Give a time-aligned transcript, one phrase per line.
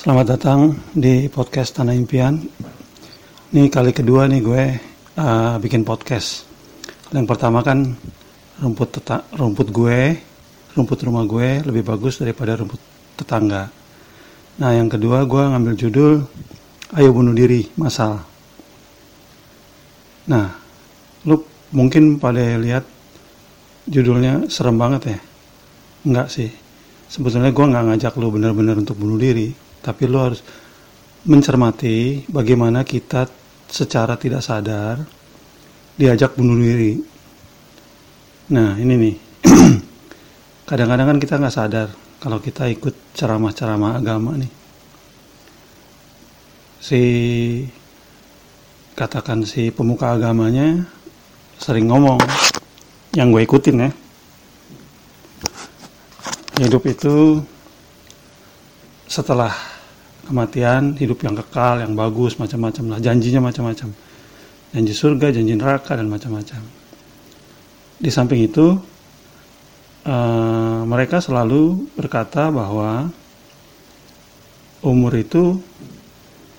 [0.00, 2.40] Selamat datang di podcast Tanah Impian.
[3.52, 4.64] Ini kali kedua nih gue
[5.20, 6.48] uh, bikin podcast.
[7.12, 7.84] Yang pertama kan
[8.64, 8.96] rumput
[9.36, 10.16] rumput gue,
[10.72, 12.80] rumput rumah gue lebih bagus daripada rumput
[13.20, 13.68] tetangga.
[14.64, 16.24] Nah yang kedua gue ngambil judul
[16.96, 18.24] Ayo bunuh diri masal.
[20.32, 20.48] Nah,
[21.28, 21.44] lu
[21.76, 22.88] mungkin pada lihat
[23.84, 25.18] judulnya serem banget ya?
[26.08, 26.48] Enggak sih.
[27.04, 30.40] Sebetulnya gue nggak ngajak lu bener-bener untuk bunuh diri tapi lo harus
[31.24, 33.28] mencermati bagaimana kita
[33.68, 35.04] secara tidak sadar
[36.00, 36.96] diajak bunuh diri.
[38.50, 39.16] Nah ini nih,
[40.68, 44.52] kadang-kadang kan kita nggak sadar kalau kita ikut ceramah-ceramah agama nih.
[46.80, 47.02] Si
[48.96, 50.88] katakan si pemuka agamanya
[51.60, 52.20] sering ngomong,
[53.12, 53.90] yang gue ikutin ya.
[56.60, 57.40] Hidup itu
[59.04, 59.69] setelah
[60.30, 62.98] kematian hidup yang kekal yang bagus macam-macam lah.
[63.02, 63.90] Janjinya macam-macam.
[64.70, 66.62] Janji surga janji neraka dan macam-macam.
[67.98, 68.78] Di samping itu
[70.06, 73.10] uh, mereka selalu berkata bahwa
[74.86, 75.58] umur itu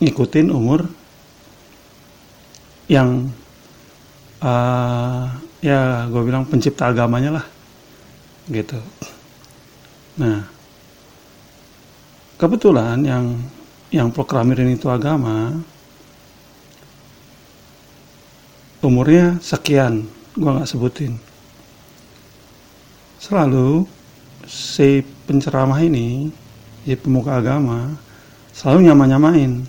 [0.03, 0.85] ngikutin umur
[2.91, 3.31] yang
[4.43, 5.25] uh,
[5.63, 7.45] ya gue bilang pencipta agamanya lah
[8.51, 8.77] gitu.
[10.19, 10.43] Nah
[12.41, 13.25] kebetulan yang
[13.91, 15.59] yang proklamirin itu agama
[18.79, 21.19] umurnya sekian gue nggak sebutin.
[23.19, 23.83] Selalu
[24.47, 26.31] si penceramah ini
[26.87, 27.99] si pemuka agama
[28.55, 29.67] selalu nyama-nyamain.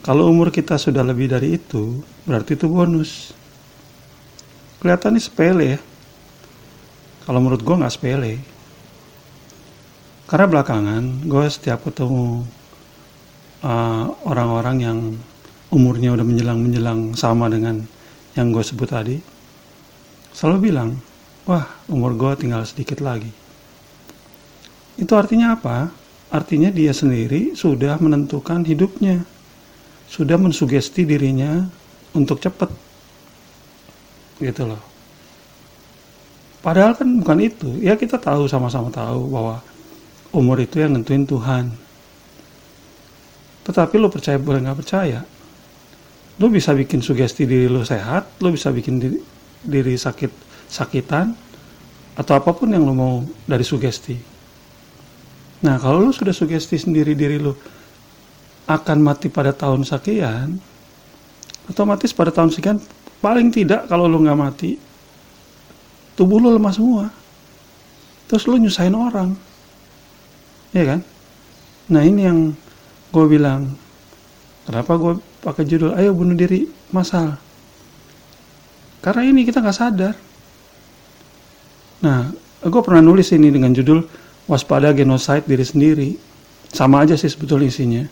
[0.00, 3.34] Kalau umur kita sudah lebih dari itu berarti itu bonus.
[4.80, 5.78] Kelihatannya sepele ya.
[7.26, 8.40] Kalau menurut gue nggak sepele.
[10.30, 12.46] Karena belakangan gue setiap ketemu
[14.24, 14.98] orang-orang uh, yang
[15.70, 17.84] umurnya udah menjelang-menjelang sama dengan
[18.34, 19.16] yang gue sebut tadi,
[20.32, 20.96] selalu bilang,
[21.44, 23.28] wah umur gue tinggal sedikit lagi.
[24.96, 25.92] Itu artinya apa?
[26.30, 29.26] Artinya dia sendiri sudah menentukan hidupnya,
[30.06, 31.66] sudah mensugesti dirinya
[32.14, 32.70] untuk cepat.
[34.40, 34.80] Gitu loh.
[36.60, 37.68] Padahal kan bukan itu.
[37.80, 39.64] Ya kita tahu sama-sama tahu bahwa
[40.30, 41.72] umur itu yang nentuin Tuhan
[43.70, 45.22] tetapi lo percaya boleh nggak percaya,
[46.42, 49.22] lo bisa bikin sugesti diri lo sehat, lo bisa bikin diri,
[49.62, 51.30] diri sakit sakitan,
[52.18, 54.18] atau apa pun yang lo mau dari sugesti.
[55.62, 57.54] Nah kalau lo sudah sugesti sendiri diri lo
[58.66, 60.58] akan mati pada tahun sekian,
[61.70, 62.82] otomatis pada tahun sekian
[63.22, 64.74] paling tidak kalau lo nggak mati,
[66.18, 67.06] tubuh lo lemah semua.
[68.26, 69.30] Terus lo nyusahin orang,
[70.74, 71.00] ya kan?
[71.90, 72.38] Nah ini yang
[73.10, 73.74] gue bilang
[74.64, 75.12] kenapa gue
[75.42, 75.98] pakai judul?
[75.98, 77.34] Ayo bunuh diri masal.
[79.02, 80.14] Karena ini kita nggak sadar.
[82.06, 82.30] Nah
[82.62, 84.06] gue pernah nulis ini dengan judul
[84.46, 86.10] waspada genosida diri sendiri.
[86.70, 88.04] Sama aja sih sebetulnya isinya.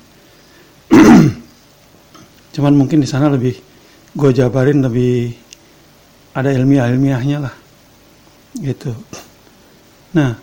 [2.58, 3.54] Cuman mungkin di sana lebih
[4.18, 5.30] gue jabarin lebih
[6.34, 7.54] ada ilmiah ilmiahnya lah.
[8.58, 8.90] Gitu.
[10.18, 10.34] Nah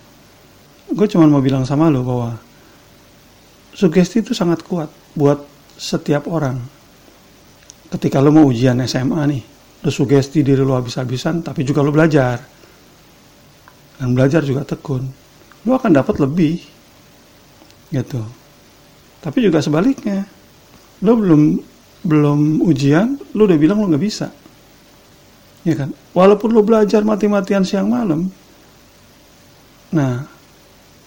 [0.85, 2.44] gue cuma mau bilang sama lo bahwa
[3.75, 5.44] sugesti itu sangat kuat buat
[5.75, 6.58] setiap orang.
[7.91, 9.44] Ketika lo mau ujian SMA nih,
[9.84, 12.40] lo sugesti diri lo habis-habisan, tapi juga lo belajar.
[14.00, 15.03] Dan belajar juga tekun.
[15.68, 16.56] Lo akan dapat lebih.
[17.91, 18.22] Gitu.
[19.22, 20.24] Tapi juga sebaliknya.
[21.03, 21.42] Lo belum
[22.06, 24.28] belum ujian, lo udah bilang lo nggak bisa.
[25.66, 25.90] Ya kan?
[26.13, 28.30] Walaupun lo belajar mati-matian siang malam.
[29.96, 30.34] Nah,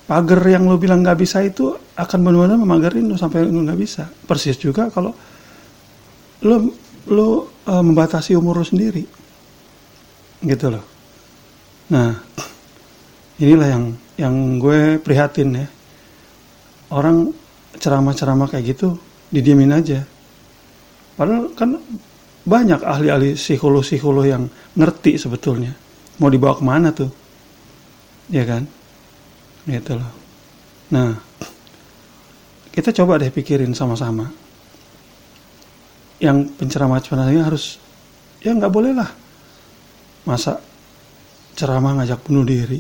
[0.08, 4.08] pagar yang lo bilang nggak bisa itu akan benar-benar memagarin lo sampai lo nggak bisa.
[4.08, 5.12] Persis juga kalau
[6.48, 6.56] lo
[7.08, 7.28] lo
[7.68, 9.04] uh, membatasi umur lo sendiri,
[10.44, 10.84] gitu loh.
[11.92, 12.12] Nah,
[13.40, 13.84] inilah yang
[14.16, 15.68] yang gue prihatin ya.
[16.88, 17.36] Orang
[17.76, 18.96] ceramah-ceramah kayak gitu
[19.28, 20.00] didiemin aja.
[21.16, 21.76] Padahal kan
[22.48, 25.76] banyak ahli-ahli psikolog-psikolog yang ngerti sebetulnya
[26.16, 27.12] mau dibawa ke mana tuh,
[28.32, 28.64] ya kan?
[29.66, 30.12] Gitu loh
[30.92, 31.18] nah
[32.78, 34.30] kita coba deh pikirin sama-sama.
[36.22, 37.82] Yang penceramah penceramahnya harus
[38.38, 39.10] ya nggak boleh lah.
[40.22, 40.62] Masa
[41.58, 42.78] ceramah ngajak bunuh diri?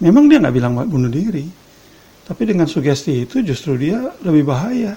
[0.00, 1.44] Memang dia nggak bilang bunuh diri.
[2.24, 4.96] Tapi dengan sugesti itu justru dia lebih bahaya.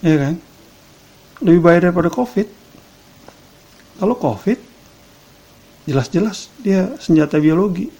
[0.00, 0.40] Ya kan?
[1.44, 2.48] Lebih bahaya daripada covid.
[4.00, 4.56] Kalau covid
[5.84, 7.92] jelas-jelas dia senjata biologi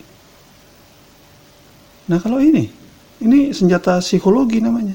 [2.07, 2.87] Nah kalau ini
[3.17, 4.93] Ini senjata psikologi namanya.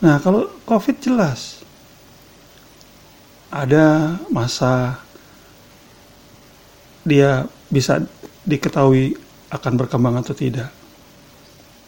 [0.00, 1.60] Nah, kalau COVID jelas
[3.52, 5.00] ada masa
[7.04, 8.04] dia bisa
[8.44, 9.16] diketahui
[9.48, 10.68] akan berkembang atau tidak.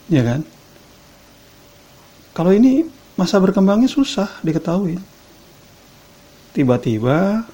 [0.09, 0.41] Ya kan?
[2.33, 4.97] Kalau ini masa berkembangnya susah diketahui.
[6.57, 7.45] Tiba-tiba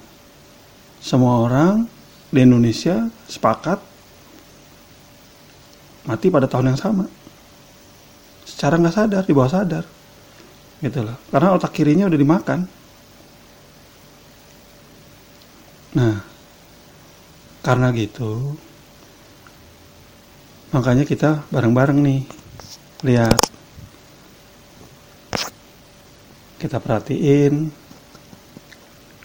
[1.03, 1.87] semua orang
[2.31, 3.88] di Indonesia sepakat
[6.09, 7.05] mati pada tahun yang sama.
[8.49, 9.85] Secara nggak sadar, di bawah sadar.
[10.81, 11.13] Gitu loh.
[11.29, 12.59] Karena otak kirinya udah dimakan.
[15.89, 16.17] Nah,
[17.65, 18.57] karena gitu,
[20.69, 22.21] makanya kita bareng-bareng nih,
[23.09, 23.41] lihat,
[26.61, 27.73] kita perhatiin,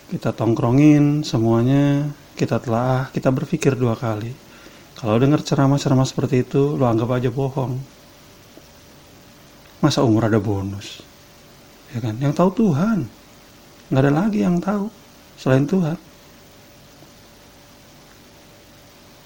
[0.08, 4.43] kita tongkrongin semuanya, kita telah, kita berpikir dua kali.
[5.04, 7.76] Kalau dengar ceramah-ceramah seperti itu, lo anggap aja bohong.
[9.84, 11.04] Masa umur ada bonus?
[11.92, 12.16] Ya kan?
[12.16, 13.04] Yang tahu Tuhan.
[13.92, 14.88] Nggak ada lagi yang tahu
[15.36, 16.00] selain Tuhan.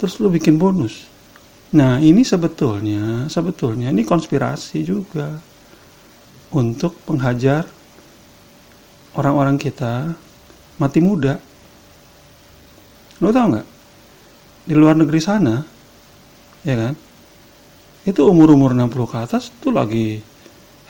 [0.03, 1.07] Terus lu bikin bonus.
[1.79, 5.39] Nah, ini sebetulnya, sebetulnya ini konspirasi juga
[6.51, 7.63] untuk penghajar
[9.15, 10.11] orang-orang kita
[10.83, 11.39] mati muda.
[13.23, 13.78] Lo tau nggak?
[14.69, 15.65] Di luar negeri sana,
[16.61, 16.95] ya kan?
[18.05, 20.21] Itu umur-umur 60 ke atas itu lagi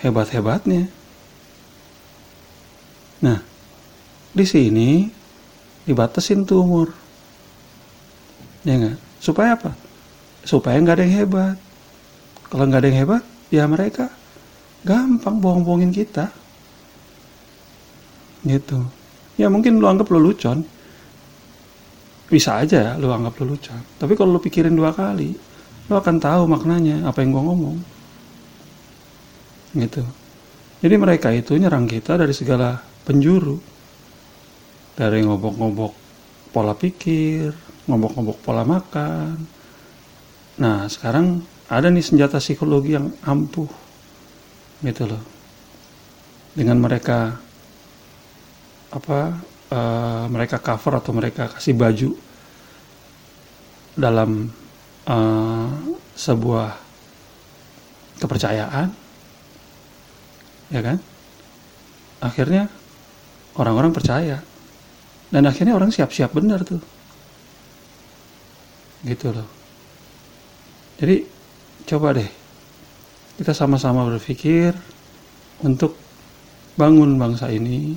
[0.02, 0.90] hebat-hebatnya.
[3.22, 3.38] Nah,
[4.34, 5.06] di sini
[5.86, 6.88] dibatasin tuh umur.
[8.66, 8.98] Ya enggak?
[9.22, 9.70] Supaya apa?
[10.42, 11.56] Supaya nggak ada yang hebat.
[12.50, 13.22] Kalau nggak ada yang hebat,
[13.54, 14.10] ya mereka
[14.82, 16.34] gampang bohong-bohongin kita.
[18.42, 18.78] Gitu.
[19.38, 20.66] Ya mungkin lu anggap lu lucon,
[22.28, 25.48] bisa aja lu anggap lu lucu tapi kalau lu pikirin dua kali
[25.88, 27.76] lu akan tahu maknanya apa yang gua ngomong.
[29.72, 30.04] Gitu.
[30.84, 32.76] Jadi mereka itu nyerang kita dari segala
[33.08, 33.56] penjuru.
[34.94, 35.92] Dari ngobok-ngobok
[36.52, 37.56] pola pikir
[37.88, 39.36] ngobok-ngobok pola makan.
[40.60, 41.40] Nah sekarang
[41.72, 43.68] ada nih senjata psikologi yang ampuh.
[44.84, 45.22] Gitu loh.
[46.52, 47.32] Dengan mereka
[48.88, 49.40] apa
[49.72, 52.10] uh, mereka cover atau mereka kasih baju
[53.98, 54.50] dalam
[55.08, 55.70] uh,
[56.14, 56.68] sebuah
[58.18, 58.88] kepercayaan,
[60.70, 60.98] ya kan?
[62.18, 62.66] Akhirnya
[63.54, 64.42] orang-orang percaya
[65.30, 66.82] dan akhirnya orang siap-siap benar tuh,
[69.06, 69.48] gitu loh.
[70.98, 71.22] Jadi
[71.86, 72.30] coba deh
[73.38, 74.74] kita sama-sama berpikir
[75.62, 75.94] untuk
[76.74, 77.94] bangun bangsa ini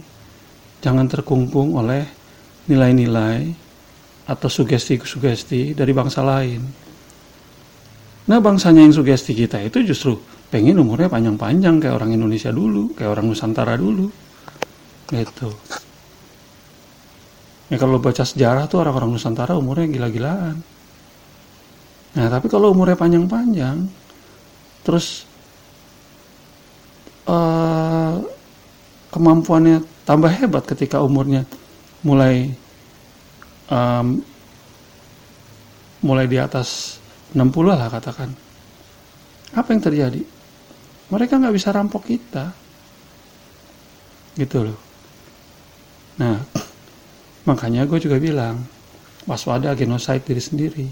[0.82, 2.04] jangan terkungkung oleh
[2.68, 3.54] nilai-nilai
[4.28, 6.62] atau sugesti-sugesti dari bangsa lain.
[8.28, 10.18] Nah bangsanya yang sugesti kita itu justru
[10.52, 14.12] pengen umurnya panjang-panjang kayak orang Indonesia dulu, kayak orang Nusantara dulu.
[15.10, 15.50] Gitu.
[17.72, 20.56] Ya kalau baca sejarah tuh orang-orang Nusantara umurnya gila-gilaan.
[22.12, 23.88] Nah tapi kalau umurnya panjang-panjang,
[24.84, 25.24] terus
[27.26, 27.81] uh,
[29.12, 31.44] kemampuannya tambah hebat ketika umurnya
[32.02, 32.50] mulai
[33.68, 34.24] um,
[36.02, 36.98] mulai di atas
[37.36, 38.34] 60 lah katakan.
[39.54, 40.22] Apa yang terjadi?
[41.12, 42.56] Mereka nggak bisa rampok kita.
[44.34, 44.80] Gitu loh.
[46.18, 46.40] Nah,
[47.50, 48.64] makanya gue juga bilang,
[49.28, 50.88] waspada genosida diri sendiri.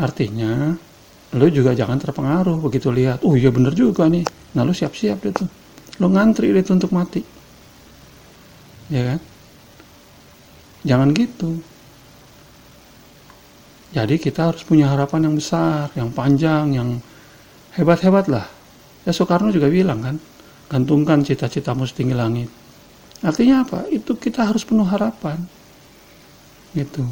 [0.00, 0.74] Artinya,
[1.38, 4.26] lo juga jangan terpengaruh begitu lihat, oh iya bener juga nih.
[4.58, 5.63] Nah lo siap-siap deh tuh
[6.02, 7.22] lo ngantri itu untuk mati.
[8.90, 9.20] Ya kan?
[10.84, 11.50] Jangan gitu.
[13.94, 16.88] Jadi kita harus punya harapan yang besar yang panjang yang
[17.78, 18.46] hebat-hebat lah.
[19.06, 20.16] Ya Soekarno juga bilang kan
[20.66, 22.50] gantungkan cita-citamu setinggi langit.
[23.22, 23.86] Artinya apa?
[23.88, 25.38] Itu kita harus penuh harapan.
[26.74, 27.06] Gitu.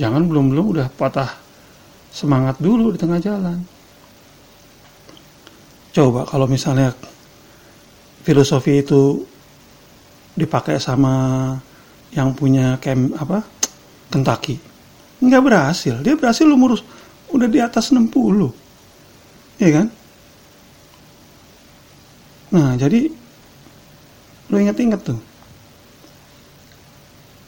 [0.00, 1.36] Jangan belum-belum udah patah
[2.10, 3.60] semangat dulu di tengah jalan.
[5.92, 6.96] Coba kalau misalnya
[8.24, 9.24] filosofi itu
[10.36, 11.54] dipakai sama
[12.10, 13.44] yang punya kem apa
[14.10, 14.58] Kentucky.
[15.20, 15.94] Nggak berhasil.
[16.02, 16.80] Dia berhasil umur
[17.30, 18.10] udah di atas 60
[19.62, 19.86] ya kan?
[22.50, 23.06] Nah jadi
[24.50, 25.20] lo ingat-ingat tuh.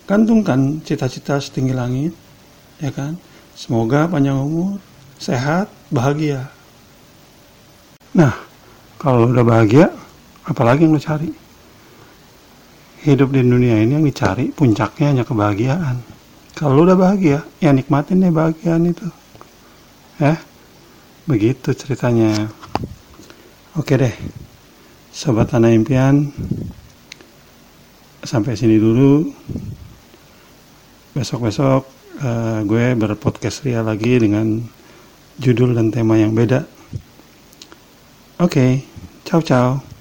[0.06, 2.12] Gantungkan cita-cita setinggi langit
[2.78, 3.18] ya kan?
[3.58, 4.78] Semoga panjang umur
[5.18, 6.46] sehat bahagia.
[8.14, 8.36] Nah
[9.00, 9.90] kalau udah bahagia
[10.46, 11.30] apalagi yang lo cari?
[13.02, 15.98] Hidup di dunia ini yang dicari puncaknya hanya kebahagiaan.
[16.54, 19.08] Kalau lo udah bahagia ya nikmatin deh bahagiaan itu.
[20.22, 20.38] Ya
[21.26, 22.50] begitu ceritanya.
[23.74, 24.14] Oke deh.
[25.12, 26.30] Sobat tanah impian
[28.22, 29.34] sampai sini dulu.
[31.12, 31.82] Besok-besok
[32.22, 34.62] uh, gue berpodcast ria lagi dengan
[35.36, 36.64] judul dan tema yang beda.
[38.42, 38.70] Oke okay,
[39.26, 39.91] ciao ciao